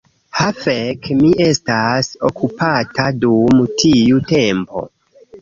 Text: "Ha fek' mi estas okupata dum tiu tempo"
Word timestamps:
"Ha 0.37 0.45
fek' 0.61 1.09
mi 1.19 1.29
estas 1.47 2.09
okupata 2.31 3.07
dum 3.27 3.61
tiu 3.83 4.19
tempo" 4.35 4.85